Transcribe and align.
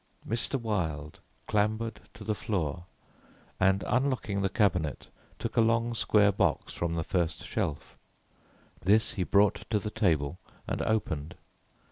Mr. 0.27 0.59
Wilde 0.59 1.19
clambered 1.45 2.01
to 2.15 2.23
the 2.23 2.33
floor 2.33 2.85
and 3.59 3.83
unlocking 3.85 4.41
the 4.41 4.49
cabinet, 4.49 5.09
took 5.37 5.55
a 5.55 5.61
long 5.61 5.93
square 5.93 6.31
box 6.31 6.73
from 6.73 6.95
the 6.95 7.03
first 7.03 7.43
shelf. 7.45 7.99
This 8.79 9.11
he 9.11 9.21
brought 9.23 9.69
to 9.69 9.77
the 9.77 9.91
table 9.91 10.39
and 10.65 10.81
opened. 10.81 11.35